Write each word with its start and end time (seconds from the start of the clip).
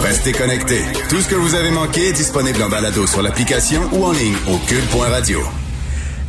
Restez 0.00 0.32
connectés. 0.32 0.82
Tout 1.08 1.20
ce 1.20 1.28
que 1.28 1.34
vous 1.34 1.54
avez 1.54 1.70
manqué 1.70 2.08
est 2.08 2.12
disponible 2.12 2.62
en 2.62 2.68
balado 2.68 3.06
sur 3.06 3.22
l'application 3.22 3.82
ou 3.92 4.04
en 4.04 4.12
ligne 4.12 4.36
au 4.46 4.58
cube.radio. 4.66 5.40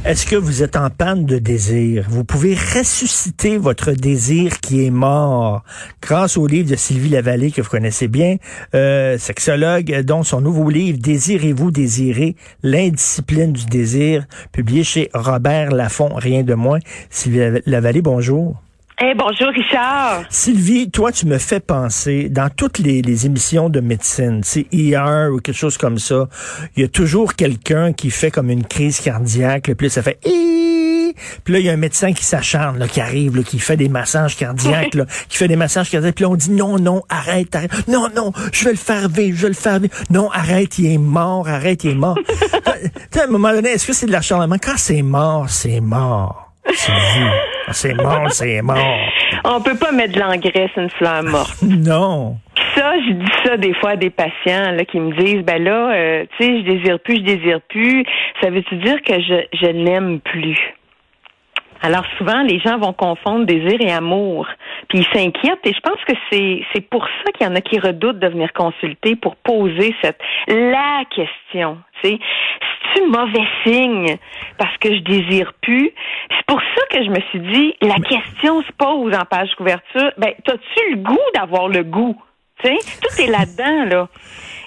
Est-ce 0.05 0.25
que 0.25 0.38
vous 0.38 0.63
êtes 0.63 0.77
en 0.77 0.89
panne 0.89 1.25
de 1.25 1.39
désir? 1.39 2.05
Vous 2.09 2.23
pouvez 2.23 2.55
ressusciter 2.55 3.57
votre 3.57 3.91
désir 3.91 4.62
qui 4.62 4.85
est 4.85 4.91
mort 4.91 5.63
grâce 6.01 6.38
au 6.38 6.47
livre 6.47 6.70
de 6.70 6.77
Sylvie 6.77 7.09
Lavallée 7.09 7.52
que 7.52 7.62
vous 7.62 7.70
connaissez 7.70 8.07
bien, 8.07 8.38
euh, 8.75 9.17
sexologue, 9.17 10.02
dont 10.04 10.23
son 10.23 10.39
nouveau 10.39 10.70
livre 10.70 11.00
Désirez-vous 11.00 11.71
désirer? 11.71 12.38
L'indiscipline 12.63 13.52
du 13.52 13.66
désir, 13.66 14.25
publié 14.54 14.86
chez 14.86 15.09
Robert 15.13 15.71
Laffont, 15.71 16.16
rien 16.16 16.43
de 16.43 16.54
moins. 16.54 16.79
Sylvie 17.09 17.61
Lavallée, 17.66 18.02
bonjour. 18.02 18.55
Eh 19.02 19.13
bonjour 19.16 19.47
Richard. 19.47 20.23
Sylvie, 20.29 20.91
toi 20.91 21.13
tu 21.13 21.25
me 21.25 21.38
fais 21.38 21.61
penser 21.61 22.27
dans 22.27 22.49
toutes 22.49 22.79
les, 22.79 23.25
émissions 23.25 23.70
de 23.70 23.80
médecine, 23.80 24.41
c'est 24.44 24.67
ER 24.73 25.30
ou 25.31 25.39
quelque 25.39 25.55
chose 25.55 25.77
comme 25.77 25.99
ça, 25.99 26.27
il 26.75 26.81
y 26.81 26.84
a 26.84 26.89
toujours 26.89 27.35
quelqu'un 27.35 27.94
qui 27.94 28.12
fait 28.12 28.30
comme 28.30 28.49
une 28.49 28.66
crise 28.66 28.99
cardiaque, 28.99 29.72
puis 29.77 29.88
là, 29.88 29.89
ça 29.89 30.03
fait 30.03 30.20
puis 30.22 31.53
là 31.53 31.59
il 31.59 31.66
y 31.66 31.70
a 31.70 31.72
un 31.72 31.77
médecin 31.77 32.12
qui 32.12 32.25
s'acharne 32.25 32.85
qui 32.89 32.99
arrive 32.99 33.41
qui 33.44 33.59
fait 33.59 33.77
des 33.77 33.88
massages 33.88 34.35
cardiaques 34.35 34.98
qui 35.30 35.38
fait 35.38 35.47
des 35.47 35.55
massages 35.55 35.89
cardiaques, 35.89 36.16
puis 36.16 36.23
là 36.23 36.31
on 36.31 36.36
dit 36.36 36.52
non 36.52 36.77
non, 36.77 37.02
arrête, 37.08 37.55
arrête. 37.55 37.88
Non 37.88 38.09
non, 38.13 38.34
je 38.52 38.66
vais 38.66 38.72
le 38.72 38.77
faire 38.77 39.08
vivre, 39.08 39.38
je 39.38 39.44
vais 39.44 39.50
le 39.50 39.53
faire 39.53 39.80
vivre. 39.80 39.95
Non, 40.09 40.30
arrête, 40.30 40.77
il 40.77 40.88
est 40.91 40.97
mort, 40.97 41.47
arrête, 41.47 41.86
il 41.86 41.91
est 41.91 41.95
mort. 41.95 42.20
à 42.66 43.23
un 43.23 43.27
moment 43.27 43.53
donné, 43.53 43.70
est-ce 43.70 43.88
que 43.88 43.94
c'est 43.94 44.08
de 44.08 44.11
l'acharnement? 44.11 44.58
Quand 44.61 44.77
c'est 44.77 45.03
mort, 45.03 45.50
c'est 45.50 45.80
mort. 45.80 46.52
C'est 46.75 46.91
mort, 47.94 48.32
c'est 48.32 48.62
mort. 48.62 48.78
On 49.46 49.62
peut 49.62 49.78
pas 49.78 49.91
mettre 49.91 50.14
de 50.14 50.20
l'engrais 50.20 50.70
sur 50.73 50.84
une 50.84 50.90
fleur 50.90 51.23
morte. 51.23 51.62
Non. 51.62 52.38
Ça, 52.76 52.94
je 53.00 53.14
dis 53.14 53.32
ça 53.45 53.58
des 53.58 53.73
fois 53.76 53.92
à 53.92 53.95
des 53.95 54.09
patients 54.09 54.72
là, 54.72 54.86
qui 54.86 55.00
me 55.00 55.14
disent, 55.16 55.44
ben 55.44 55.64
là, 55.64 55.92
euh, 55.92 56.26
tu 56.38 56.45
sais, 56.45 56.59
je 56.59 56.72
désire 56.72 57.00
plus, 57.00 57.16
je 57.17 57.22
désire 57.22 57.61
plus. 57.70 58.03
Ça 58.42 58.50
veut-tu 58.50 58.76
dire 58.76 59.02
que 59.02 59.14
je, 59.22 59.45
je 59.53 59.67
n'aime 59.67 60.20
plus? 60.20 60.58
Alors 61.81 62.03
souvent, 62.17 62.42
les 62.44 62.59
gens 62.59 62.78
vont 62.78 62.94
confondre 62.94 63.45
désir 63.45 63.80
et 63.80 63.92
amour. 63.92 64.48
Puis 64.88 64.99
ils 64.99 65.08
s'inquiètent 65.13 65.66
et 65.66 65.73
je 65.73 65.80
pense 65.81 66.03
que 66.08 66.13
c'est 66.31 66.61
c'est 66.73 66.81
pour 66.89 67.05
ça 67.05 67.31
qu'il 67.33 67.45
y 67.45 67.49
en 67.49 67.55
a 67.55 67.61
qui 67.61 67.80
redoutent 67.80 68.19
de 68.19 68.27
venir 68.27 68.52
consulter 68.53 69.16
pour 69.16 69.36
poser 69.38 69.95
cette 70.02 70.19
la 70.47 71.03
question. 71.13 71.77
C'est 72.02 72.17
c'est 72.94 73.05
mauvais 73.05 73.45
signe? 73.63 74.17
Parce 74.58 74.75
que 74.77 74.95
je 74.95 75.02
désire 75.02 75.53
plus. 75.61 75.91
C'est 76.30 76.45
pour 76.47 76.61
ça 76.61 76.86
que 76.89 77.03
je 77.03 77.09
me 77.09 77.19
suis 77.30 77.39
dit 77.39 77.75
la 77.81 77.95
question 77.95 78.61
se 78.63 78.71
pose 78.77 79.13
en 79.13 79.25
page 79.25 79.53
couverture. 79.55 80.11
Ben, 80.17 80.33
t'as-tu 80.44 80.91
le 80.91 80.97
goût 80.97 81.17
d'avoir 81.36 81.67
le 81.67 81.83
goût? 81.83 82.19
sais, 82.64 82.77
tout 83.02 83.21
est 83.21 83.27
là-dedans 83.27 83.86
là. 83.86 84.08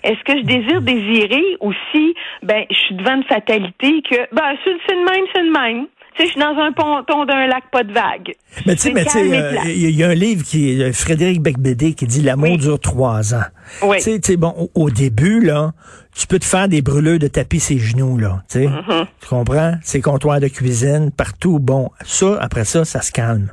Est-ce 0.03 0.23
que 0.25 0.39
je 0.39 0.45
désire 0.45 0.83
désirer 0.83 1.57
aussi? 1.61 2.15
Ben, 2.43 2.65
je 2.71 2.77
suis 2.77 2.95
devant 2.95 3.17
une 3.17 3.25
fatalité 3.25 4.03
que 4.03 4.35
ben 4.35 4.57
c'est 4.65 4.95
le 4.95 5.05
même, 5.05 5.27
c'est 5.35 5.43
le 5.43 5.53
même. 5.53 5.87
Tu 6.15 6.23
sais, 6.23 6.27
je 6.27 6.33
suis 6.33 6.41
dans 6.41 6.57
un 6.59 6.73
ponton 6.73 7.25
d'un 7.25 7.47
lac, 7.47 7.65
pas 7.71 7.85
de 7.85 7.93
vague. 7.93 8.35
Mais 8.67 8.75
tu 8.77 8.83
sais, 8.83 8.93
mais 8.93 9.05
tu 9.05 9.19
euh, 9.19 9.55
il 9.67 9.91
y, 9.91 10.05
a 10.05 10.09
un 10.09 10.15
livre 10.15 10.45
qui 10.45 10.71
est 10.71 10.83
euh, 10.83 10.93
Frédéric 10.93 11.41
Becbédé 11.41 11.95
qui 11.95 12.07
dit 12.07 12.21
l'amour 12.21 12.59
dure 12.59 12.79
trois 12.79 13.35
ans. 13.35 13.45
Oui. 13.83 13.97
Tu 14.03 14.21
sais, 14.23 14.37
bon, 14.37 14.71
au, 14.75 14.91
début 14.91 15.41
là, 15.41 15.73
tu 16.15 16.27
peux 16.27 16.39
te 16.39 16.45
faire 16.45 16.69
des 16.69 16.83
brûleurs 16.83 17.19
de 17.19 17.29
tapis 17.29 17.61
ses 17.61 17.79
genoux 17.79 18.19
là, 18.19 18.43
tu 18.51 18.61
sais. 18.61 18.67
Mm-hmm. 18.67 19.07
Tu 19.21 19.29
comprends? 19.29 19.75
Ces 19.83 20.01
comptoirs 20.01 20.41
de 20.41 20.49
cuisine 20.49 21.11
partout, 21.11 21.59
bon, 21.59 21.91
ça 22.05 22.37
après 22.41 22.65
ça, 22.65 22.85
ça 22.85 23.01
se 23.01 23.11
calme. 23.11 23.51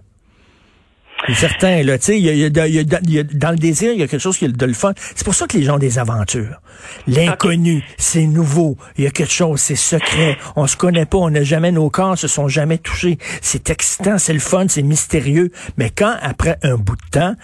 C'est 1.28 1.34
certain, 1.34 1.84
là, 1.84 1.98
tu 1.98 2.06
sais, 2.06 2.20
y 2.20 2.46
a, 2.46 2.50
dans 2.50 3.52
le 3.52 3.58
désir, 3.58 3.92
il 3.92 4.00
y 4.00 4.04
a 4.04 4.08
quelque 4.08 4.22
chose 4.22 4.38
qui 4.38 4.46
est 4.46 4.56
de 4.56 4.66
le 4.66 4.74
fun. 4.74 4.94
C'est 4.98 5.26
pour 5.26 5.36
ça 5.36 5.48
que 5.48 5.58
les 5.58 5.64
gens 5.64 5.76
ont 5.76 5.80
des 5.80 6.00
aventures. 6.00 6.62
L'inconnu, 7.08 7.84
c'est 7.98 8.26
nouveau. 8.26 8.78
Il 8.98 9.04
y 9.04 9.08
a 9.08 9.12
quelque 9.12 9.32
chose, 9.32 9.60
c'est 9.60 9.76
secret. 9.76 10.38
On 10.56 10.66
se 10.66 10.78
connaît 10.78 11.06
pas, 11.06 11.18
on 11.18 11.30
n'a 11.30 11.44
jamais, 11.44 11.72
nos 11.72 11.90
corps 11.90 12.18
se 12.18 12.28
sont 12.28 12.48
jamais 12.48 12.78
touchés. 12.78 13.18
C'est 13.42 13.70
excitant, 13.70 14.18
c'est 14.18 14.34
le 14.34 14.40
fun, 14.40 14.68
c'est 14.70 14.82
mystérieux. 14.82 15.52
Mais 15.78 15.90
quand, 15.90 16.16
après 16.22 16.58
un 16.64 16.76
bout 16.76 16.96
de 16.96 17.10
temps, 17.12 17.36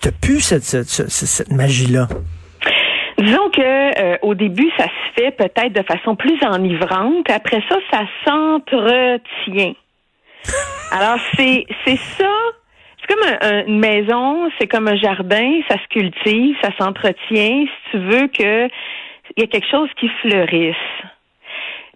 t'as 0.00 0.12
plus 0.12 0.40
cette, 0.40 0.64
cette, 0.64 0.88
cette, 0.88 1.50
magie-là. 1.50 2.08
Disons 3.18 3.50
que 3.50 4.02
euh, 4.02 4.18
au 4.22 4.34
début, 4.34 4.70
ça 4.76 4.84
se 4.84 5.22
fait 5.22 5.30
peut-être 5.30 5.72
de 5.72 5.82
façon 5.82 6.16
plus 6.16 6.38
enivrante. 6.44 7.30
Après 7.30 7.62
ça, 7.68 7.76
ça 7.90 8.02
s'entretient. 8.24 9.72
Alors 10.92 11.18
c'est 11.34 11.66
c'est 11.84 11.98
ça 12.18 12.30
c'est 13.06 13.14
comme 13.14 13.68
une 13.68 13.78
maison, 13.78 14.50
c'est 14.58 14.66
comme 14.66 14.88
un 14.88 14.96
jardin, 14.96 15.60
ça 15.68 15.76
se 15.76 15.88
cultive, 15.88 16.56
ça 16.62 16.70
s'entretient. 16.78 17.64
Si 17.66 17.90
tu 17.90 17.98
veux 17.98 18.28
que 18.28 18.68
il 19.36 19.42
y 19.42 19.44
a 19.44 19.46
quelque 19.46 19.68
chose 19.70 19.88
qui 19.98 20.08
fleurisse. 20.22 20.76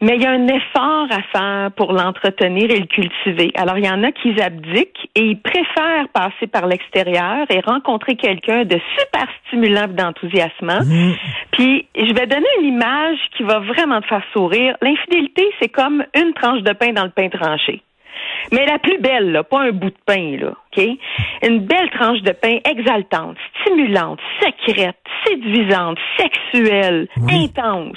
Mais 0.03 0.17
il 0.17 0.23
y 0.23 0.27
a 0.27 0.31
un 0.31 0.47
effort 0.49 1.09
à 1.11 1.23
faire 1.31 1.73
pour 1.73 1.93
l'entretenir 1.93 2.71
et 2.71 2.79
le 2.79 2.87
cultiver. 2.87 3.53
Alors, 3.55 3.77
il 3.77 3.85
y 3.85 3.91
en 3.91 4.03
a 4.03 4.13
qui 4.13 4.41
abdiquent 4.41 5.11
et 5.15 5.21
ils 5.21 5.39
préfèrent 5.39 6.09
passer 6.15 6.47
par 6.47 6.67
l'extérieur 6.67 7.45
et 7.51 7.61
rencontrer 7.61 8.17
quelqu'un 8.17 8.65
de 8.65 8.81
super 8.99 9.29
stimulant 9.47 9.89
d'enthousiasme. 9.89 10.73
Mmh. 10.85 11.15
Puis, 11.53 11.87
je 11.95 12.15
vais 12.15 12.27
donner 12.27 12.47
une 12.61 12.69
image 12.69 13.19
qui 13.37 13.43
va 13.43 13.59
vraiment 13.59 14.01
te 14.01 14.07
faire 14.07 14.25
sourire. 14.33 14.75
L'infidélité, 14.81 15.47
c'est 15.61 15.69
comme 15.69 16.03
une 16.15 16.33
tranche 16.33 16.63
de 16.63 16.73
pain 16.73 16.93
dans 16.93 17.05
le 17.05 17.11
pain 17.11 17.29
tranché. 17.29 17.83
Mais 18.53 18.65
la 18.65 18.79
plus 18.79 18.99
belle, 18.99 19.33
là, 19.33 19.43
pas 19.43 19.61
un 19.61 19.73
bout 19.73 19.91
de 19.91 20.01
pain, 20.07 20.39
là, 20.41 20.55
Une 20.77 21.61
belle 21.61 21.91
tranche 21.91 22.23
de 22.23 22.33
pain 22.33 22.59
exaltante, 22.65 23.37
stimulante, 23.61 24.21
secrète, 24.41 24.97
séduisante, 25.27 25.99
sexuelle, 26.17 27.09
intense. 27.29 27.97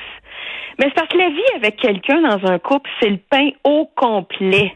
Mais 0.80 0.86
c'est 0.86 0.96
parce 0.96 1.08
que 1.08 1.18
la 1.18 1.30
vie 1.30 1.56
avec 1.56 1.78
quelqu'un 1.78 2.22
dans 2.22 2.52
un 2.52 2.58
couple, 2.60 2.90
c'est 3.00 3.10
le 3.10 3.20
pain 3.30 3.50
au 3.64 3.90
complet. 3.96 4.76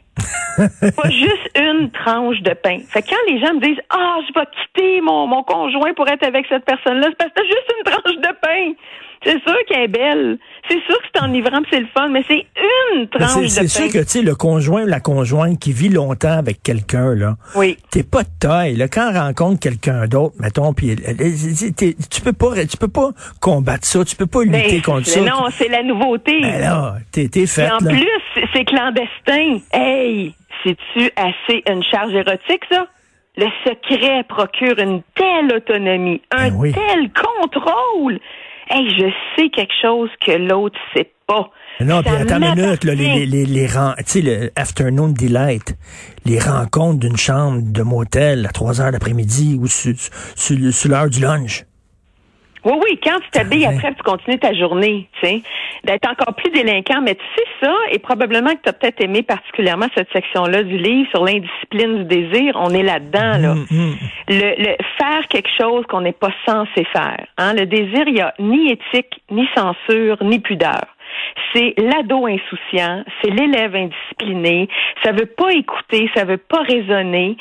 pas 0.58 1.10
juste 1.10 1.52
une 1.56 1.92
tranche 1.92 2.42
de 2.42 2.54
pain. 2.54 2.80
Fait 2.90 3.02
que 3.02 3.10
quand 3.10 3.32
les 3.32 3.40
gens 3.40 3.54
me 3.54 3.60
disent 3.60 3.82
Ah, 3.90 4.18
je 4.28 4.34
vais 4.34 4.46
quitter 4.46 5.02
mon, 5.02 5.28
mon 5.28 5.44
conjoint 5.44 5.94
pour 5.94 6.08
être 6.08 6.26
avec 6.26 6.46
cette 6.50 6.66
personne-là, 6.66 7.08
c'est 7.10 7.18
parce 7.18 7.32
que 7.32 7.36
t'as 7.36 7.46
juste 7.46 7.74
une 7.78 7.92
tranche 7.92 8.16
de 8.16 8.36
pain. 8.42 8.74
C'est 9.24 9.42
sûr 9.42 9.56
qu'elle 9.68 9.84
est 9.84 9.88
belle. 9.88 10.38
C'est 10.70 10.82
sûr 10.86 10.98
que 10.98 11.08
c'est 11.14 11.24
enivrant, 11.24 11.60
c'est 11.72 11.80
le 11.80 11.88
fun, 11.88 12.10
mais 12.10 12.24
c'est 12.28 12.46
une 12.94 13.08
tranche 13.08 13.44
de. 13.44 13.48
C'est 13.48 13.68
sûr 13.68 13.88
que, 13.88 14.00
tu 14.00 14.08
sais, 14.08 14.22
le 14.22 14.36
conjoint 14.36 14.84
ou 14.84 14.88
la 14.88 15.00
conjointe 15.00 15.60
qui 15.60 15.72
vit 15.72 15.90
longtemps 15.90 16.38
avec 16.38 16.62
quelqu'un, 16.62 17.16
là. 17.16 17.36
Oui. 17.56 17.78
T'es 17.90 18.04
pas 18.04 18.24
de 18.24 18.30
taille, 18.40 18.76
là. 18.76 18.88
Quand 18.88 19.12
on 19.12 19.20
rencontre 19.20 19.60
quelqu'un 19.60 20.08
d'autre, 20.08 20.36
mettons, 20.40 20.74
puis 20.74 20.96
tu 20.96 22.22
peux 22.22 22.34
pas, 22.34 22.66
tu 22.66 22.78
peux 22.78 22.88
pas 22.88 23.10
combattre 23.40 23.86
ça, 23.86 24.04
tu 24.06 24.16
peux 24.16 24.28
pas 24.28 24.44
lutter 24.44 24.72
ben, 24.72 24.82
contre 24.82 25.08
ça. 25.08 25.22
Non, 25.22 25.48
c'est 25.52 25.70
la 25.70 25.84
nouveauté. 25.84 26.42
Ben 26.42 26.62
là, 26.62 26.96
t'es, 27.12 27.28
t'es 27.28 27.48
faite, 27.48 27.72
en 27.72 27.78
plus, 27.78 28.22
c'est 28.54 28.66
clandestin. 28.66 29.60
Hey! 29.74 30.36
C'est-tu 30.64 31.12
assez 31.16 31.64
une 31.70 31.84
charge 31.84 32.14
érotique, 32.14 32.64
ça? 32.72 32.88
Le 33.38 33.46
secret 33.64 34.24
procure 34.28 34.80
une 34.80 35.04
telle 35.14 35.56
autonomie, 35.56 36.22
un 36.32 36.50
ben 36.50 36.74
tel 36.74 37.12
contrôle. 37.14 38.20
Hey, 38.70 38.90
je 38.98 39.06
sais 39.36 39.50
quelque 39.50 39.74
chose 39.82 40.10
que 40.26 40.32
l'autre 40.32 40.78
sait 40.96 41.12
pas. 41.28 41.50
Non, 41.80 42.02
puis 42.02 42.14
attends 42.16 42.42
une 42.42 42.56
minute, 42.56 42.84
là, 42.84 42.96
les, 42.96 43.26
les, 43.26 43.46
les, 43.46 43.68
tu 43.68 44.04
sais, 44.06 44.22
le 44.22 44.52
Afternoon 44.56 45.10
Delight, 45.10 45.76
les 46.26 46.40
rencontres 46.40 47.00
d'une 47.00 47.18
chambre 47.18 47.62
de 47.62 47.82
motel 47.84 48.46
à 48.46 48.50
3 48.50 48.82
heures 48.82 48.92
d'après-midi 48.92 49.58
ou 49.60 49.68
sur, 49.68 49.94
sur 50.36 50.90
l'heure 50.90 51.10
du 51.10 51.22
lunch. 51.22 51.66
Oui, 52.68 52.74
oui, 52.84 53.00
quand 53.02 53.18
tu 53.22 53.30
t'habilles 53.32 53.66
après, 53.66 53.94
tu 53.94 54.04
continues 54.04 54.40
ta 54.40 54.54
journée, 54.54 55.08
tu 55.22 55.28
sais, 55.28 55.42
d'être 55.86 56.06
encore 56.10 56.36
plus 56.36 56.52
délinquant. 56.52 57.02
Mais 57.02 57.16
tu 57.16 57.24
sais 57.38 57.46
ça, 57.62 57.74
et 57.92 58.00
probablement 58.00 58.50
que 58.50 58.62
tu 58.62 58.70
as 58.70 58.74
peut-être 58.74 59.02
aimé 59.02 59.24
particulièrement 59.24 59.88
cette 59.96 60.12
section-là 60.12 60.64
du 60.64 60.78
livre 60.78 61.10
sur 61.12 61.24
l'indiscipline 61.24 62.00
du 62.00 62.04
désir. 62.04 62.56
On 62.56 62.72
est 62.72 62.84
là-dedans, 62.84 63.38
là. 63.40 63.54
Mm, 63.54 63.66
mm. 63.72 63.96
Le, 64.28 64.76
faire 64.98 65.28
quelque 65.30 65.50
chose 65.58 65.86
qu'on 65.88 66.02
n'est 66.02 66.12
pas 66.12 66.34
censé 66.46 66.84
faire. 66.92 67.26
Hein? 67.38 67.54
Le 67.54 67.66
désir, 67.66 68.04
il 68.06 68.16
n'y 68.16 68.22
a 68.22 68.34
ni 68.38 68.72
éthique, 68.72 69.22
ni 69.32 69.48
censure, 69.56 70.18
ni 70.22 70.40
pudeur. 70.40 70.84
C'est 71.54 71.74
l'ado 71.78 72.26
insouciant, 72.26 73.04
c'est 73.22 73.32
l'élève 73.32 73.76
indiscipliné, 73.76 74.68
ça 75.04 75.14
veut 75.14 75.26
pas 75.26 75.52
écouter, 75.54 76.10
ça 76.14 76.26
veut 76.26 76.38
pas 76.38 76.62
raisonner, 76.62 77.38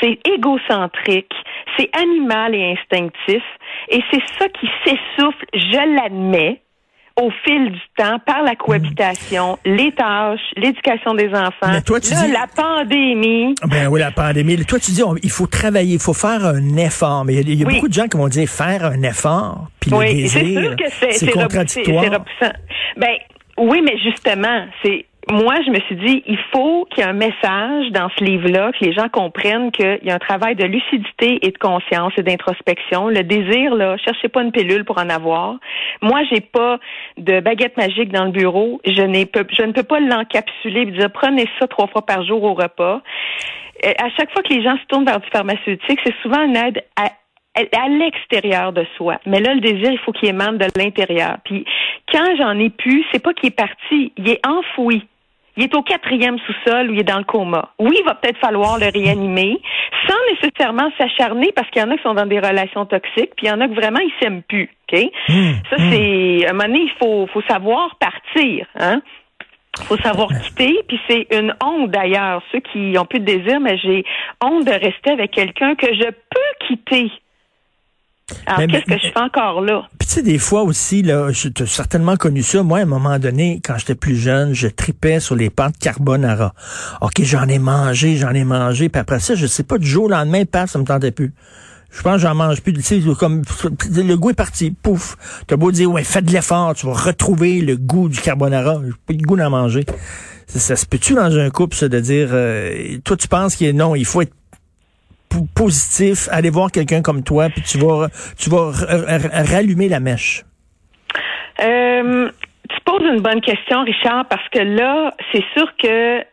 c'est 0.00 0.18
égocentrique, 0.26 1.34
c'est 1.76 1.90
animal 1.96 2.54
et 2.54 2.72
instinctif, 2.72 3.42
et 3.90 4.02
c'est 4.10 4.22
ça 4.38 4.48
qui 4.48 4.68
s'essouffle, 4.84 5.44
je 5.52 5.96
l'admets, 5.96 6.62
au 7.20 7.30
fil 7.44 7.72
du 7.72 7.80
temps, 7.96 8.18
par 8.24 8.42
la 8.42 8.54
cohabitation, 8.54 9.58
les 9.64 9.92
tâches, 9.92 10.40
l'éducation 10.56 11.14
des 11.14 11.28
enfants, 11.30 11.72
Mais 11.72 11.82
toi, 11.82 12.00
tu 12.00 12.14
dis... 12.14 12.32
la 12.32 12.46
pandémie. 12.46 13.54
Ben 13.66 13.88
oui, 13.88 14.00
la 14.00 14.12
pandémie. 14.12 14.64
Toi, 14.64 14.78
tu 14.78 14.92
dis, 14.92 15.02
il 15.22 15.30
faut 15.30 15.46
travailler, 15.46 15.94
il 15.94 16.00
faut 16.00 16.14
faire 16.14 16.46
un 16.46 16.76
effort. 16.76 17.24
Mais 17.24 17.34
il 17.34 17.54
y 17.54 17.62
a, 17.62 17.68
beaucoup 17.68 17.88
de 17.88 17.92
gens 17.92 18.06
qui 18.06 18.16
vont 18.16 18.28
dire 18.28 18.48
faire 18.48 18.84
un 18.84 19.02
effort, 19.02 19.68
puis 19.80 19.92
oui, 19.92 20.06
le 20.06 20.14
désir, 20.14 20.76
c'est 21.10 21.30
contradictoire. 21.30 22.24
Ben, 22.96 23.16
oui, 23.58 23.82
mais 23.84 23.98
justement, 23.98 24.66
c'est 24.82 25.06
moi, 25.28 25.54
je 25.64 25.70
me 25.70 25.78
suis 25.80 25.96
dit, 25.96 26.22
il 26.26 26.38
faut 26.50 26.86
qu'il 26.86 27.04
y 27.04 27.06
ait 27.06 27.10
un 27.10 27.12
message 27.12 27.90
dans 27.92 28.08
ce 28.16 28.24
livre-là, 28.24 28.72
que 28.72 28.84
les 28.84 28.92
gens 28.92 29.08
comprennent 29.08 29.70
qu'il 29.70 30.00
y 30.02 30.10
a 30.10 30.14
un 30.14 30.18
travail 30.18 30.56
de 30.56 30.64
lucidité 30.64 31.38
et 31.42 31.50
de 31.50 31.58
conscience 31.58 32.12
et 32.16 32.22
d'introspection. 32.22 33.08
Le 33.08 33.22
désir, 33.22 33.74
là, 33.74 33.96
cherchez 33.98 34.28
pas 34.28 34.42
une 34.42 34.50
pilule 34.50 34.84
pour 34.84 34.98
en 34.98 35.10
avoir. 35.10 35.56
Moi, 36.00 36.22
j'ai 36.32 36.40
pas 36.40 36.78
de 37.18 37.40
baguette 37.40 37.76
magique 37.76 38.10
dans 38.12 38.24
le 38.24 38.30
bureau. 38.30 38.80
Je, 38.86 39.02
n'ai 39.02 39.30
je 39.52 39.62
ne 39.62 39.72
peux 39.72 39.82
pas 39.82 40.00
l'encapsuler 40.00 40.82
et 40.82 40.86
dire, 40.86 41.10
prenez 41.12 41.46
ça 41.58 41.68
trois 41.68 41.86
fois 41.88 42.04
par 42.06 42.24
jour 42.24 42.42
au 42.42 42.54
repas. 42.54 43.02
Euh, 43.84 43.92
à 43.98 44.08
chaque 44.16 44.32
fois 44.32 44.42
que 44.42 44.52
les 44.52 44.62
gens 44.62 44.76
se 44.78 44.86
tournent 44.86 45.04
vers 45.04 45.20
du 45.20 45.28
pharmaceutique, 45.28 46.00
c'est 46.04 46.16
souvent 46.22 46.42
une 46.42 46.56
aide 46.56 46.82
à 46.96 47.10
à 47.56 47.88
l'extérieur 47.88 48.72
de 48.72 48.86
soi. 48.96 49.20
Mais 49.26 49.40
là, 49.40 49.54
le 49.54 49.60
désir, 49.60 49.90
il 49.90 49.98
faut 49.98 50.12
qu'il 50.12 50.28
émane 50.28 50.58
de 50.58 50.66
l'intérieur. 50.76 51.38
Puis 51.44 51.64
quand 52.12 52.36
j'en 52.36 52.58
ai 52.58 52.70
pu, 52.70 53.04
c'est 53.12 53.22
pas 53.22 53.32
qu'il 53.32 53.48
est 53.48 53.56
parti, 53.56 54.12
il 54.16 54.28
est 54.28 54.46
enfoui. 54.46 55.06
Il 55.56 55.64
est 55.64 55.74
au 55.74 55.82
quatrième 55.82 56.38
sous-sol 56.38 56.90
ou 56.90 56.94
il 56.94 57.00
est 57.00 57.04
dans 57.04 57.18
le 57.18 57.24
coma. 57.24 57.70
Oui, 57.78 57.96
il 57.98 58.04
va 58.04 58.14
peut-être 58.14 58.38
falloir 58.38 58.78
le 58.78 58.86
réanimer 58.86 59.60
sans 60.08 60.16
nécessairement 60.32 60.90
s'acharner 60.96 61.52
parce 61.52 61.68
qu'il 61.70 61.82
y 61.82 61.84
en 61.84 61.90
a 61.90 61.96
qui 61.96 62.02
sont 62.02 62.14
dans 62.14 62.26
des 62.26 62.38
relations 62.38 62.86
toxiques, 62.86 63.32
puis 63.36 63.46
il 63.46 63.48
y 63.48 63.52
en 63.52 63.60
a 63.60 63.68
qui 63.68 63.74
vraiment 63.74 64.00
ils 64.00 64.12
s'aiment 64.20 64.42
plus. 64.42 64.70
Mmh, 64.92 65.52
Ça 65.70 65.76
mmh. 65.76 65.90
c'est 65.90 66.46
à 66.46 66.50
un 66.50 66.52
moment 66.52 66.66
donné, 66.66 66.80
il 66.84 66.92
faut 66.98 67.26
faut 67.28 67.42
savoir 67.42 67.96
partir. 67.96 68.66
Hein? 68.76 69.02
Faut 69.84 69.96
savoir 69.98 70.28
quitter, 70.28 70.80
puis 70.88 71.00
c'est 71.08 71.26
une 71.32 71.54
honte 71.62 71.90
d'ailleurs, 71.90 72.42
ceux 72.50 72.60
qui 72.60 72.96
ont 72.98 73.04
plus 73.04 73.20
de 73.20 73.24
désir, 73.24 73.60
mais 73.60 73.78
j'ai 73.78 74.04
honte 74.42 74.64
de 74.64 74.72
rester 74.72 75.10
avec 75.10 75.30
quelqu'un 75.30 75.74
que 75.74 75.86
je 75.86 76.10
peux 76.10 76.66
quitter. 76.66 77.10
Alors, 78.46 78.66
qu'est-ce 78.68 78.84
que 78.84 78.98
je 78.98 79.12
fais 79.12 79.20
encore 79.20 79.60
là? 79.60 79.82
Puis 79.98 80.08
tu 80.08 80.14
sais, 80.14 80.22
des 80.22 80.38
fois 80.38 80.62
aussi, 80.62 81.02
là, 81.02 81.28
as 81.28 81.66
certainement 81.66 82.16
connu 82.16 82.42
ça. 82.42 82.62
Moi, 82.62 82.78
à 82.78 82.82
un 82.82 82.86
moment 82.86 83.18
donné, 83.18 83.60
quand 83.64 83.76
j'étais 83.78 83.94
plus 83.94 84.16
jeune, 84.16 84.54
je 84.54 84.68
tripais 84.68 85.20
sur 85.20 85.36
les 85.36 85.50
pâtes 85.50 85.78
carbonara. 85.78 86.54
OK, 87.00 87.22
j'en 87.22 87.46
ai 87.48 87.58
mangé, 87.58 88.16
j'en 88.16 88.30
ai 88.30 88.44
mangé, 88.44 88.88
puis 88.88 89.00
après 89.00 89.20
ça, 89.20 89.34
je 89.34 89.46
sais 89.46 89.62
pas, 89.62 89.78
du 89.78 89.86
jour 89.86 90.04
au 90.04 90.08
lendemain, 90.08 90.44
pas, 90.44 90.66
ça 90.66 90.78
me 90.78 90.84
tentait 90.84 91.10
plus. 91.10 91.32
Je 91.90 92.02
pense 92.02 92.16
que 92.16 92.20
j'en 92.20 92.34
mange 92.34 92.60
plus. 92.60 92.72
Tu 92.72 92.82
sais, 92.82 93.00
comme 93.18 93.42
le 93.96 94.14
goût 94.14 94.30
est 94.30 94.34
parti, 94.34 94.70
pouf. 94.70 95.16
T'as 95.46 95.56
beau 95.56 95.72
dire 95.72 95.90
ouais, 95.90 96.04
fais 96.04 96.22
de 96.22 96.30
l'effort, 96.30 96.74
tu 96.74 96.86
vas 96.86 96.92
retrouver 96.92 97.60
le 97.60 97.76
goût 97.76 98.08
du 98.08 98.20
carbonara. 98.20 98.80
J'ai 98.84 98.92
pas 98.92 99.12
le 99.12 99.26
goût 99.26 99.36
d'en 99.36 99.50
manger. 99.50 99.84
Ça, 100.46 100.76
se 100.76 100.86
peut-tu 100.86 101.14
dans 101.14 101.36
un 101.36 101.50
couple, 101.50 101.76
ça, 101.76 101.88
de 101.88 102.00
dire 102.00 102.28
euh, 102.32 102.98
toi 103.04 103.16
tu 103.16 103.28
penses 103.28 103.54
qu'il 103.54 103.74
non, 103.76 103.94
il 103.94 104.04
faut 104.04 104.22
être 104.22 104.32
positif, 105.54 106.28
aller 106.30 106.50
voir 106.50 106.70
quelqu'un 106.70 107.02
comme 107.02 107.22
toi, 107.22 107.48
puis 107.48 107.62
tu 107.62 107.78
vas, 107.78 108.08
tu 108.38 108.50
vas 108.50 108.70
rallumer 109.52 109.88
la 109.88 110.00
mèche? 110.00 110.44
Euh, 111.62 112.30
tu 112.68 112.80
poses 112.84 113.02
une 113.02 113.20
bonne 113.20 113.40
question, 113.40 113.82
Richard, 113.82 114.26
parce 114.28 114.48
que 114.50 114.60
là, 114.60 115.12
c'est 115.32 115.44
sûr 115.56 115.66
que 115.82 116.24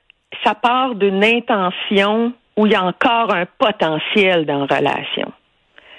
ça 0.43 0.53
part 0.55 0.95
d'une 0.95 1.23
intention 1.23 2.33
où 2.55 2.65
il 2.65 2.71
y 2.71 2.75
a 2.75 2.83
encore 2.83 3.33
un 3.33 3.45
potentiel 3.57 4.45
dans 4.45 4.65
la 4.65 4.77
relation. 4.77 5.31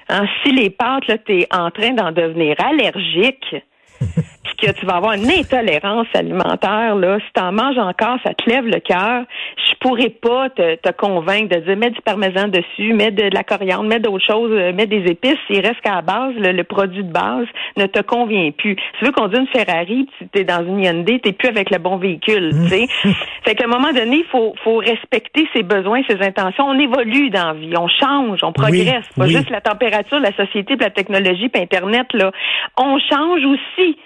Hein, 0.09 0.27
si 0.43 0.53
les 0.53 0.71
pâtes, 0.71 1.07
là, 1.07 1.19
tu 1.19 1.41
es 1.41 1.49
en 1.53 1.71
train 1.71 1.93
d'en 1.93 2.13
devenir 2.13 2.57
allergique, 2.59 3.57
que 4.55 4.73
tu 4.73 4.87
vas 4.87 4.97
avoir 4.97 5.15
une 5.15 5.31
intolérance 5.31 6.07
alimentaire, 6.15 6.95
là, 6.97 7.19
si 7.19 7.33
tu 7.35 7.41
en 7.41 7.53
manges 7.53 7.79
encore, 7.79 8.19
ça 8.25 8.35
te 8.35 8.49
lève 8.49 8.67
le 8.67 8.81
cœur. 8.81 9.25
Je 9.57 9.75
pourrais 9.81 10.11
pas 10.11 10.51
te, 10.51 10.77
te, 10.77 10.91
convaincre 10.91 11.57
de 11.57 11.61
dire 11.61 11.77
mets 11.77 11.91
du 11.91 12.01
parmesan 12.01 12.49
dessus, 12.49 12.93
mets 12.95 13.11
de, 13.11 13.29
la 13.33 13.45
coriandre, 13.45 13.89
mets 13.89 14.01
d'autres 14.01 14.25
choses, 14.25 14.51
euh, 14.53 14.73
mets 14.73 14.87
des 14.87 15.05
épices. 15.11 15.39
Il 15.51 15.61
reste 15.61 15.81
qu'à 15.83 15.97
la 15.97 16.03
base, 16.03 16.35
le, 16.37 16.63
produit 16.65 17.05
de 17.05 17.13
base 17.13 17.47
ne 17.77 17.87
te 17.87 18.01
convient 18.01 18.51
plus. 18.51 18.77
Tu 18.99 19.05
veux 19.05 19.13
conduire 19.13 19.41
une 19.41 19.49
Ferrari, 19.49 20.09
tu 20.33 20.41
es 20.41 20.45
dans 20.45 20.65
une 20.65 20.83
Hyundai, 20.83 21.21
t'es 21.21 21.33
plus 21.33 21.49
avec 21.49 21.71
le 21.71 21.79
bon 21.79 21.97
véhicule. 21.97 22.51
tu 22.51 22.69
sais. 22.69 22.87
fait 23.45 23.55
qu'à 23.55 23.65
un 23.65 23.69
moment 23.69 23.93
donné, 23.93 24.19
il 24.19 24.27
faut, 24.31 24.55
faut 24.65 24.79
respecter 24.79 25.49
ses 25.55 25.63
besoins, 25.63 26.03
ses 26.09 26.21
intentions. 26.21 26.65
On 26.65 26.79
évolue 26.79 27.31
dans 27.31 27.49
la 27.49 27.53
vie, 27.55 27.75
on 27.77 27.89
change, 27.89 28.41
on 28.43 28.53
progresse. 28.53 29.09
pas 29.17 29.27
juste 29.27 29.51
la 29.51 29.61
température, 29.61 30.21
la 30.21 30.35
société, 30.35 30.77
la 30.77 30.91
technologie, 30.91 31.49
puis 31.49 31.63
Internet. 31.63 32.07
Là, 32.13 32.33
on 32.77 32.99
change 32.99 33.45
aussi. 33.45 33.97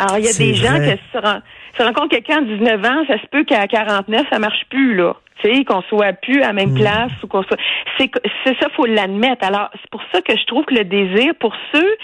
Alors, 0.00 0.18
il 0.18 0.24
y 0.24 0.28
a 0.28 0.32
des 0.32 0.54
gens 0.54 0.76
qui 0.80 0.98
se, 1.12 1.82
rencontrent 1.82 2.08
quelqu'un 2.08 2.40
de 2.40 2.56
19 2.56 2.84
ans, 2.84 3.04
ça 3.06 3.20
se 3.20 3.26
peut 3.26 3.44
qu'à 3.44 3.66
49, 3.66 4.26
ça 4.30 4.38
marche 4.38 4.64
plus, 4.70 4.94
là. 4.94 5.14
Tu 5.42 5.54
sais, 5.54 5.64
qu'on 5.64 5.82
soit 5.82 6.12
plus 6.14 6.42
à 6.42 6.48
la 6.48 6.52
même 6.52 6.70
mm. 6.70 6.80
place 6.80 7.12
ou 7.22 7.26
qu'on 7.26 7.42
soit. 7.42 7.58
C'est, 7.98 8.10
c'est 8.44 8.58
ça, 8.60 8.68
faut 8.76 8.86
l'admettre. 8.86 9.46
Alors, 9.46 9.70
c'est 9.72 9.90
pour 9.90 10.02
ça 10.12 10.22
que 10.22 10.36
je 10.36 10.44
trouve 10.46 10.64
que 10.64 10.74
le 10.74 10.84
désir, 10.84 11.32
pour 11.38 11.54
ceux 11.72 11.96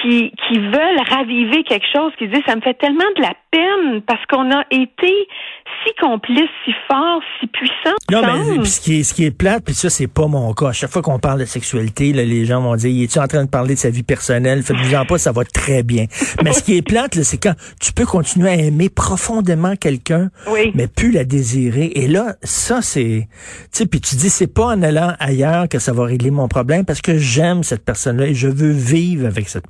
qui, 0.00 0.32
qui 0.48 0.58
veulent 0.58 1.00
raviver 1.08 1.62
quelque 1.64 1.86
chose, 1.92 2.12
qui 2.18 2.28
disent 2.28 2.42
ça 2.46 2.56
me 2.56 2.60
fait 2.60 2.74
tellement 2.74 3.04
de 3.16 3.22
la 3.22 3.34
peine 3.50 4.02
parce 4.02 4.24
qu'on 4.26 4.50
a 4.50 4.64
été 4.70 5.12
si 5.84 5.92
complice, 6.00 6.50
si 6.64 6.72
fort, 6.88 7.20
si 7.40 7.46
puissant. 7.46 7.96
Non, 8.10 8.22
mais 8.22 8.64
ce 8.64 8.80
qui 8.80 9.00
est, 9.00 9.02
ce 9.02 9.14
qui 9.14 9.24
est 9.24 9.30
plate, 9.30 9.64
puis 9.64 9.74
ça, 9.74 9.90
c'est 9.90 10.06
pas 10.06 10.26
mon 10.26 10.52
cas. 10.52 10.68
À 10.68 10.72
chaque 10.72 10.90
fois 10.90 11.02
qu'on 11.02 11.18
parle 11.18 11.40
de 11.40 11.44
sexualité, 11.44 12.12
là, 12.12 12.24
les 12.24 12.44
gens 12.44 12.60
vont 12.60 12.76
dire, 12.76 13.04
es-tu 13.04 13.18
en 13.18 13.26
train 13.26 13.44
de 13.44 13.50
parler 13.50 13.74
de 13.74 13.78
sa 13.78 13.90
vie 13.90 14.02
personnelle? 14.02 14.62
Faites-vous-en 14.62 15.04
pas, 15.04 15.18
ça 15.18 15.32
va 15.32 15.44
très 15.44 15.82
bien. 15.82 16.06
Mais 16.44 16.52
ce 16.52 16.62
qui 16.62 16.76
est 16.76 16.82
plate, 16.82 17.14
c'est 17.22 17.38
quand 17.38 17.54
tu 17.80 17.92
peux 17.92 18.06
continuer 18.06 18.48
à 18.48 18.54
aimer 18.54 18.88
profondément 18.88 19.76
quelqu'un, 19.76 20.30
mais 20.74 20.88
plus 20.88 21.10
la 21.10 21.24
désirer. 21.24 21.92
Et 21.94 22.08
là, 22.08 22.34
ça, 22.42 22.82
c'est, 22.82 23.28
tu 23.28 23.68
sais, 23.72 23.86
puis 23.86 24.00
tu 24.00 24.16
dis, 24.16 24.30
c'est 24.30 24.52
pas 24.52 24.66
en 24.66 24.82
allant 24.82 25.14
ailleurs 25.18 25.68
que 25.68 25.78
ça 25.78 25.92
va 25.92 26.04
régler 26.04 26.30
mon 26.30 26.48
problème 26.48 26.84
parce 26.84 27.00
que 27.00 27.18
j'aime 27.18 27.62
cette 27.62 27.84
personne-là 27.84 28.26
et 28.26 28.34
je 28.34 28.48
veux 28.48 28.72
vivre 28.72 29.26
avec 29.26 29.48
cette 29.48 29.66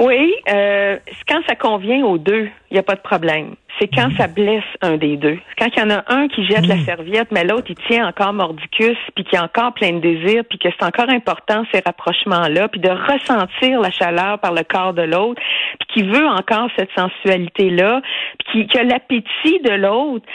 Oui, 0.00 0.32
euh, 0.48 0.96
quand 1.28 1.40
ça 1.48 1.56
convient 1.56 2.04
aux 2.04 2.18
deux, 2.18 2.48
il 2.70 2.74
n'y 2.74 2.78
a 2.78 2.84
pas 2.84 2.94
de 2.94 3.00
problème. 3.00 3.56
C'est 3.78 3.88
quand 3.88 4.10
ça 4.16 4.26
blesse 4.26 4.64
un 4.80 4.96
des 4.96 5.16
deux. 5.16 5.38
Quand 5.56 5.68
il 5.76 5.78
y 5.78 5.82
en 5.82 5.90
a 5.90 6.04
un 6.08 6.28
qui 6.28 6.44
jette 6.46 6.66
la 6.66 6.76
mm. 6.76 6.84
serviette, 6.84 7.28
mais 7.30 7.44
l'autre, 7.44 7.66
il 7.68 7.76
tient 7.88 8.06
encore 8.06 8.32
mordicus, 8.32 8.96
puis 9.14 9.24
qui 9.24 9.36
a 9.36 9.44
encore 9.44 9.72
plein 9.74 9.92
de 9.92 10.00
désirs, 10.00 10.44
puis 10.48 10.58
que 10.58 10.68
c'est 10.70 10.84
encore 10.84 11.08
important 11.08 11.64
ces 11.72 11.80
rapprochements-là, 11.84 12.68
puis 12.68 12.80
de 12.80 12.90
ressentir 12.90 13.80
la 13.80 13.90
chaleur 13.90 14.38
par 14.38 14.52
le 14.52 14.62
corps 14.62 14.94
de 14.94 15.02
l'autre, 15.02 15.40
puis 15.80 15.88
qui 15.94 16.08
veut 16.08 16.26
encore 16.26 16.68
cette 16.76 16.90
sensualité-là, 16.96 18.00
puis 18.38 18.66
qui, 18.66 18.78
a 18.78 18.84
l'appétit 18.84 19.60
de 19.64 19.74
l'autre. 19.74 20.26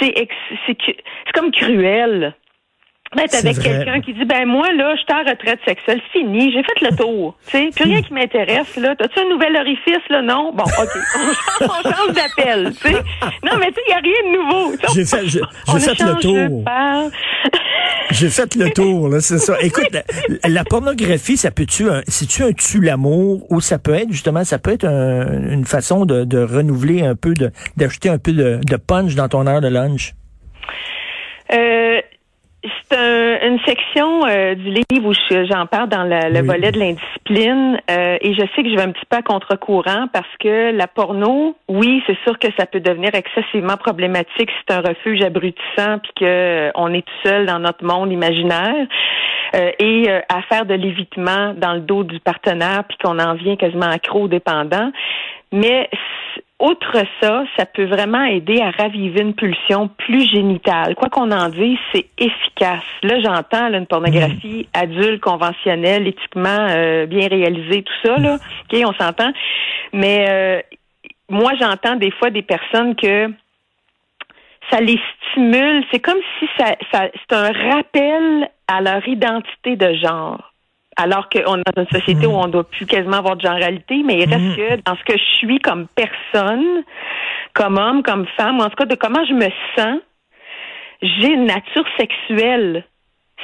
C'est 0.00 0.28
c'est 0.66 0.76
comme 1.34 1.50
cruel 1.50 2.34
être 3.20 3.34
avec 3.34 3.58
quelqu'un 3.58 4.00
qui 4.00 4.14
dit 4.14 4.24
ben 4.24 4.46
moi 4.46 4.72
là 4.72 4.94
je 4.96 5.02
suis 5.02 5.12
en 5.12 5.28
retraite 5.28 5.60
sexuelle 5.66 6.00
fini 6.12 6.52
j'ai 6.52 6.62
fait 6.62 6.90
le 6.90 6.96
tour. 6.96 7.36
Tu 7.46 7.58
sais 7.58 7.70
plus 7.74 7.84
rien 7.84 8.02
qui 8.02 8.14
m'intéresse 8.14 8.76
là. 8.76 8.94
T'as-tu 8.96 9.20
un 9.20 9.28
nouvel 9.28 9.56
orifice 9.56 10.08
là? 10.08 10.22
Non? 10.22 10.52
Bon 10.54 10.64
ok. 10.64 10.88
On, 11.60 11.90
change 11.90 12.14
d'appel 12.14 12.72
tu 12.74 12.88
sais. 12.88 12.94
Non 13.44 13.58
mais 13.58 13.68
tu 13.68 13.74
sais 13.74 13.82
il 13.86 13.90
y 13.90 13.94
a 13.94 13.98
rien 13.98 14.22
de 14.24 14.38
nouveau. 14.38 14.72
J'ai 14.94 15.04
fait 15.04 15.26
j'ai 15.26 15.40
fait 15.80 16.02
le 16.02 16.20
tour. 16.20 16.64
j'ai 18.10 18.28
fait 18.28 18.54
le 18.54 18.70
tour 18.70 19.08
là 19.08 19.20
c'est 19.20 19.38
ça. 19.38 19.56
Écoute 19.60 19.88
la, 20.44 20.64
pornographie 20.64 21.36
ça 21.36 21.50
peut-tu 21.50 21.88
si 22.08 22.26
tu 22.26 22.42
un 22.42 22.52
tue 22.52 22.80
l'amour 22.80 23.46
ou 23.50 23.60
ça 23.60 23.78
peut 23.78 23.94
être 23.94 24.10
justement 24.10 24.44
ça 24.44 24.58
peut 24.58 24.72
être 24.72 24.86
une 24.86 25.64
façon 25.64 26.06
de, 26.06 26.24
de 26.24 26.38
renouveler 26.38 27.02
un 27.02 27.14
peu 27.14 27.34
de 27.34 27.50
d'ajouter 27.76 28.08
un 28.08 28.18
peu 28.18 28.32
de, 28.32 28.60
de 28.64 28.76
punch 28.76 29.14
dans 29.14 29.28
ton 29.28 29.46
heure 29.46 29.60
de 29.60 29.68
lunch? 29.68 30.14
Euh, 31.52 32.00
c'est 32.64 32.96
un, 32.96 33.48
une 33.48 33.58
section 33.66 34.24
euh, 34.26 34.54
du 34.54 34.70
livre 34.90 35.08
où 35.08 35.12
j'en 35.30 35.66
parle 35.66 35.88
dans 35.88 36.04
le, 36.04 36.42
volet 36.42 36.70
de 36.70 36.78
l'indiscipline 36.78 37.80
euh, 37.90 38.18
et 38.20 38.34
je 38.34 38.40
sais 38.54 38.62
que 38.62 38.70
je 38.70 38.76
vais 38.76 38.82
un 38.82 38.92
petit 38.92 39.04
peu 39.08 39.16
à 39.16 39.22
contre-courant 39.22 40.06
parce 40.12 40.28
que 40.38 40.70
la 40.70 40.86
porno, 40.86 41.56
oui, 41.68 42.02
c'est 42.06 42.18
sûr 42.24 42.38
que 42.38 42.48
ça 42.56 42.66
peut 42.66 42.80
devenir 42.80 43.10
excessivement 43.14 43.76
problématique 43.76 44.50
si 44.50 44.56
c'est 44.66 44.74
un 44.74 44.80
refuge 44.80 45.22
abrutissant 45.22 45.98
puis 46.02 46.12
que 46.20 46.24
euh, 46.24 46.70
on 46.76 46.92
est 46.94 47.02
tout 47.02 47.28
seul 47.28 47.46
dans 47.46 47.58
notre 47.58 47.84
monde 47.84 48.12
imaginaire 48.12 48.86
et 49.78 50.08
à 50.08 50.40
faire 50.48 50.64
de 50.64 50.72
l'évitement 50.72 51.52
dans 51.54 51.74
le 51.74 51.80
dos 51.80 52.04
du 52.04 52.20
partenaire 52.20 52.84
puis 52.88 52.96
qu'on 52.96 53.18
en 53.18 53.34
vient 53.34 53.54
quasiment 53.56 53.90
accro-dépendant. 53.90 54.90
Mais 55.52 55.88
outre 56.62 56.96
ça, 57.20 57.44
ça 57.56 57.66
peut 57.66 57.84
vraiment 57.84 58.24
aider 58.24 58.60
à 58.60 58.70
raviver 58.70 59.20
une 59.20 59.34
pulsion 59.34 59.88
plus 59.88 60.28
génitale. 60.30 60.94
Quoi 60.94 61.08
qu'on 61.08 61.30
en 61.30 61.48
dise, 61.48 61.78
c'est 61.92 62.06
efficace. 62.18 62.84
Là, 63.02 63.20
j'entends 63.20 63.72
une 63.72 63.86
pornographie 63.86 64.68
mm. 64.74 64.78
adulte, 64.78 65.20
conventionnelle, 65.20 66.06
éthiquement 66.06 66.66
euh, 66.70 67.06
bien 67.06 67.28
réalisée, 67.28 67.82
tout 67.82 68.08
ça. 68.08 68.16
Là, 68.16 68.36
ok, 68.36 68.80
on 68.86 68.92
s'entend. 68.94 69.32
Mais 69.92 70.26
euh, 70.28 70.60
moi, 71.28 71.52
j'entends 71.60 71.96
des 71.96 72.12
fois 72.12 72.30
des 72.30 72.42
personnes 72.42 72.94
que 72.94 73.28
ça 74.70 74.80
les 74.80 75.00
stimule. 75.30 75.84
C'est 75.90 76.00
comme 76.00 76.20
si 76.38 76.46
ça, 76.56 76.76
ça 76.92 77.08
c'est 77.12 77.36
un 77.36 77.52
rappel 77.52 78.48
à 78.68 78.80
leur 78.80 79.06
identité 79.08 79.76
de 79.76 79.94
genre 79.94 80.51
alors 80.96 81.28
qu'on 81.28 81.58
est 81.58 81.74
dans 81.74 81.82
une 81.82 81.98
société 82.00 82.26
où 82.26 82.32
on 82.32 82.48
doit 82.48 82.64
plus 82.64 82.86
quasiment 82.86 83.18
avoir 83.18 83.36
de 83.36 83.42
généralité, 83.42 84.02
mais 84.04 84.18
il 84.18 84.28
reste 84.28 84.44
mm. 84.44 84.56
que 84.56 84.82
dans 84.84 84.96
ce 84.96 85.04
que 85.04 85.18
je 85.18 85.36
suis 85.38 85.58
comme 85.58 85.86
personne, 85.94 86.84
comme 87.54 87.78
homme, 87.78 88.02
comme 88.02 88.26
femme, 88.36 88.58
ou 88.58 88.62
en 88.62 88.68
tout 88.68 88.76
cas 88.76 88.86
de 88.86 88.94
comment 88.94 89.24
je 89.24 89.34
me 89.34 89.48
sens, 89.76 90.00
j'ai 91.02 91.32
une 91.32 91.46
nature 91.46 91.84
sexuelle 91.98 92.84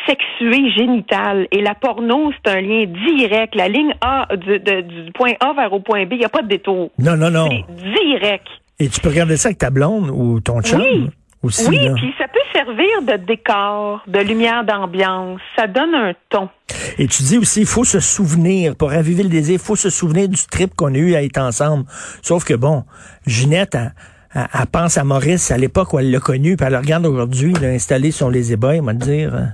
sexuée 0.07 0.71
génitale. 0.77 1.49
Et 1.51 1.61
la 1.61 1.75
porno, 1.75 2.31
c'est 2.33 2.53
un 2.53 2.61
lien 2.61 2.85
direct. 2.87 3.55
La 3.55 3.69
ligne 3.69 3.95
A, 4.01 4.29
du, 4.37 5.13
point 5.13 5.33
A 5.41 5.53
vers 5.55 5.73
au 5.73 5.81
point 5.81 6.07
B, 6.07 6.13
il 6.13 6.19
n'y 6.19 6.25
a 6.25 6.29
pas 6.29 6.43
de 6.43 6.49
détour. 6.49 6.91
Non, 6.99 7.17
non, 7.17 7.31
non. 7.31 7.49
C'est 7.51 7.75
direct. 7.75 8.47
Et 8.79 8.89
tu 8.89 9.01
peux 9.01 9.09
regarder 9.09 9.37
ça 9.37 9.49
avec 9.49 9.59
ta 9.59 9.71
blonde 9.71 10.11
ou 10.11 10.41
ton 10.41 10.61
chum? 10.63 10.81
Oui. 10.81 11.11
Aussi. 11.43 11.69
Oui, 11.69 11.79
puis 11.95 12.15
ça 12.19 12.27
peut 12.29 12.39
servir 12.53 13.03
de 13.03 13.25
décor, 13.25 14.03
de 14.07 14.19
lumière 14.21 14.65
d'ambiance. 14.65 15.41
Ça 15.57 15.67
donne 15.67 15.95
un 15.95 16.13
ton. 16.29 16.49
Et 16.99 17.07
tu 17.07 17.23
dis 17.23 17.39
aussi, 17.39 17.61
il 17.61 17.67
faut 17.67 17.85
se 17.85 18.01
souvenir, 18.01 18.77
pour 18.77 18.91
raviver 18.91 19.23
le 19.23 19.29
désir, 19.29 19.55
il 19.55 19.65
faut 19.65 19.77
se 19.77 19.91
souvenir 19.91 20.29
du 20.29 20.47
trip 20.51 20.75
qu'on 20.75 20.95
a 20.95 20.99
eu 20.99 21.15
à 21.15 21.23
être 21.23 21.39
ensemble. 21.39 21.85
Sauf 22.23 22.45
que 22.45 22.55
bon, 22.55 22.85
Ginette, 23.27 23.77
elle, 24.35 24.67
pense 24.73 24.99
à 24.99 25.05
Maurice 25.05 25.51
à 25.51 25.57
l'époque 25.57 25.93
où 25.93 25.99
elle 25.99 26.11
l'a 26.11 26.21
connu, 26.21 26.57
puis 26.57 26.67
elle 26.67 26.73
le 26.73 26.79
regarde 26.79 27.07
aujourd'hui, 27.07 27.53
il 27.61 27.65
installé 27.65 28.11
sur 28.11 28.31
les 28.31 28.53
ébats, 28.53 28.75
on 28.81 28.83
va 28.83 28.93
dire. 28.93 29.35
Hein. 29.35 29.49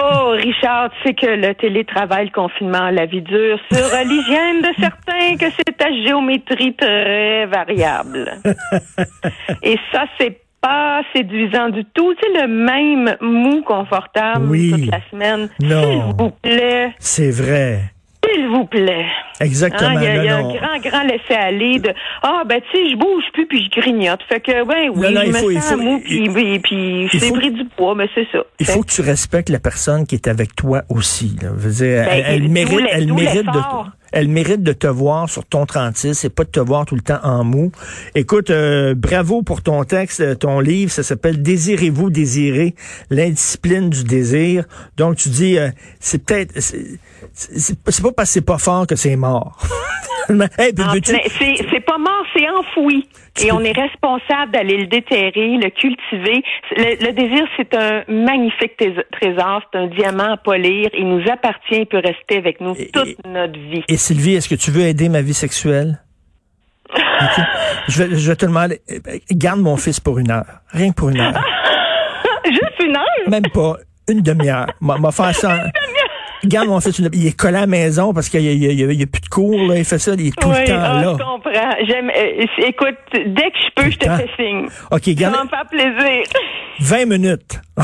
Oh, 0.00 0.30
Richard, 0.30 0.90
tu 0.90 1.08
sais 1.08 1.14
que 1.14 1.26
le 1.26 1.54
télétravail, 1.54 2.26
le 2.26 2.30
confinement, 2.30 2.90
la 2.90 3.06
vie 3.06 3.22
dure 3.22 3.58
sur 3.72 3.84
l'hygiène 4.04 4.62
de 4.62 4.68
certains, 4.78 5.36
que 5.36 5.52
c'est 5.56 5.82
à 5.82 5.90
géométrie 6.06 6.74
très 6.74 7.46
variable. 7.46 8.30
Et 9.62 9.76
ça, 9.92 10.04
c'est 10.18 10.40
pas 10.60 11.02
séduisant 11.14 11.68
du 11.70 11.84
tout. 11.84 12.14
C'est 12.20 12.40
le 12.40 12.48
même 12.48 13.16
mou 13.20 13.62
confortable 13.62 14.48
toute 14.48 14.90
la 14.90 15.00
semaine. 15.10 15.48
S'il 15.60 16.14
vous 16.18 16.30
plaît. 16.30 16.94
C'est 16.98 17.30
vrai. 17.30 17.92
S'il 18.24 18.48
vous 18.48 18.64
plaît. 18.64 19.06
Exactement. 19.40 19.90
Hein, 19.90 20.02
il 20.02 20.24
y 20.24 20.28
a, 20.28 20.36
un 20.36 20.42
grand, 20.42 20.78
grand 20.82 21.02
laisser-aller 21.02 21.78
de 21.78 21.94
Ah, 22.22 22.42
ben, 22.46 22.60
tu 22.60 22.76
sais, 22.76 22.90
je 22.90 22.96
bouge 22.96 23.24
plus 23.32 23.46
puis 23.46 23.64
je 23.64 23.80
grignote. 23.80 24.20
Fait 24.28 24.40
que, 24.40 24.64
ben 24.64 24.90
oui, 24.94 25.06
je 25.08 25.54
me 25.54 25.60
sens 25.60 25.76
mou 25.76 26.00
puis, 26.00 26.58
puis 26.58 27.08
j'ai 27.12 27.30
pris 27.30 27.52
du 27.52 27.64
poids, 27.64 27.94
mais 27.94 28.08
c'est 28.14 28.26
ça. 28.32 28.40
Il 28.58 28.66
faut 28.66 28.82
que 28.82 28.90
tu 28.90 29.00
respectes 29.00 29.48
la 29.48 29.60
personne 29.60 30.06
qui 30.06 30.16
est 30.16 30.28
avec 30.28 30.56
toi 30.56 30.82
aussi. 30.88 31.36
Là. 31.40 31.50
Veux 31.52 31.70
dire, 31.70 32.04
ben, 32.04 32.24
elle, 32.26 32.48
mérite, 32.48 32.86
elle 32.90 33.12
mérite 33.12 33.46
de 33.46 33.60
elle 34.12 34.28
mérite 34.28 34.62
de 34.62 34.72
te 34.72 34.86
voir 34.86 35.28
sur 35.28 35.44
ton 35.44 35.66
36 35.66 36.24
et 36.24 36.30
pas 36.30 36.44
de 36.44 36.50
te 36.50 36.60
voir 36.60 36.86
tout 36.86 36.94
le 36.94 37.00
temps 37.00 37.20
en 37.22 37.44
mou. 37.44 37.72
Écoute, 38.14 38.50
euh, 38.50 38.94
bravo 38.94 39.42
pour 39.42 39.62
ton 39.62 39.84
texte, 39.84 40.20
euh, 40.20 40.34
ton 40.34 40.60
livre, 40.60 40.90
ça 40.90 41.02
s'appelle 41.02 41.42
Désirez-vous 41.42 42.10
désirer? 42.10 42.74
L'indiscipline 43.10 43.90
du 43.90 44.04
désir. 44.04 44.64
Donc 44.96 45.16
tu 45.16 45.28
dis 45.28 45.58
euh, 45.58 45.70
c'est 46.00 46.24
peut-être 46.24 46.52
c'est 47.34 48.02
pas 48.02 48.12
parce 48.12 48.28
que 48.30 48.32
c'est 48.32 48.40
pas 48.40 48.58
fort 48.58 48.86
que 48.86 48.96
c'est 48.96 49.16
mort. 49.16 49.58
c'est 50.28 51.84
pas 51.86 51.98
mort, 51.98 52.17
c'est 52.38 52.48
enfoui. 52.48 53.08
Et 53.42 53.52
on 53.52 53.60
est 53.60 53.72
responsable 53.72 54.52
d'aller 54.52 54.78
le 54.78 54.86
déterrer, 54.86 55.32
le 55.34 55.70
cultiver. 55.70 56.42
Le, 56.76 57.12
désir, 57.12 57.46
c'est 57.56 57.74
un 57.74 58.02
magnifique 58.08 58.76
trésor, 59.12 59.62
c'est 59.72 59.78
un 59.78 59.86
diamant 59.86 60.32
à 60.32 60.36
polir. 60.36 60.88
Il 60.94 61.08
nous 61.08 61.22
appartient, 61.30 61.80
il 61.80 61.86
peut 61.86 62.02
rester 62.04 62.36
avec 62.36 62.60
nous 62.60 62.74
toute 62.74 63.24
notre 63.26 63.58
vie. 63.58 63.82
Et 63.88 63.96
Sylvie, 63.96 64.34
est-ce 64.34 64.48
que 64.48 64.54
tu 64.54 64.70
veux 64.70 64.82
aider 64.82 65.08
ma 65.08 65.22
vie 65.22 65.34
sexuelle? 65.34 66.02
je, 67.88 68.02
vais, 68.02 68.16
je 68.16 68.28
vais 68.28 68.36
te 68.36 68.46
demander, 68.46 68.80
garde 69.30 69.60
mon 69.60 69.76
fils 69.76 70.00
pour 70.00 70.18
une 70.18 70.30
heure. 70.30 70.46
Rien 70.70 70.90
que 70.90 70.94
pour 70.94 71.10
une 71.10 71.20
heure. 71.20 71.34
Juste 72.44 72.80
une 72.82 72.96
heure? 72.96 73.28
Même 73.28 73.46
pas. 73.52 73.76
Une 74.08 74.22
demi-heure. 74.22 74.66
M'a 74.80 75.12
faire 75.12 75.34
ça. 75.34 75.64
Regarde, 76.42 76.68
mon 76.68 76.80
fils, 76.80 76.98
il 76.98 77.26
est 77.26 77.36
collé 77.36 77.56
à 77.56 77.60
la 77.62 77.66
maison 77.66 78.12
parce 78.14 78.28
qu'il 78.28 78.42
n'y 78.42 79.02
a, 79.02 79.06
plus 79.06 79.20
de 79.20 79.28
cours, 79.28 79.66
là. 79.66 79.76
Il 79.76 79.84
fait 79.84 79.98
ça, 79.98 80.12
il 80.14 80.28
est 80.28 80.40
tout 80.40 80.48
le 80.48 80.64
temps 80.66 80.78
ah, 80.78 81.02
là. 81.02 81.16
Je 81.18 81.24
comprends. 81.24 81.86
J'aime, 81.86 82.10
euh, 82.10 82.66
écoute, 82.66 82.96
dès 83.12 83.50
que 83.50 83.58
je 83.58 83.82
peux, 83.82 83.90
je 83.90 83.98
te 83.98 84.04
fais 84.04 84.28
signe. 84.36 84.66
OK, 84.90 85.08
garde. 85.10 85.34
Ça 85.34 85.44
me 85.44 85.48
fait 85.48 85.68
plaisir. 85.70 86.22
20 86.80 87.06
minutes. 87.06 87.60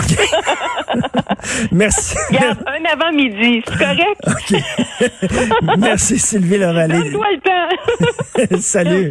Merci. 1.72 2.16
Regarde, 2.30 2.64
un 2.66 2.84
avant 2.92 3.12
midi, 3.12 3.62
c'est 3.66 3.78
correct? 3.78 4.20
OK. 4.26 5.78
Merci, 5.78 6.18
Sylvie 6.18 6.58
Lavallée. 6.58 6.98
Donne-toi 6.98 7.26
le 7.32 8.46
temps. 8.46 8.56
Salut. 8.60 9.10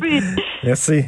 Merci. 0.64 1.06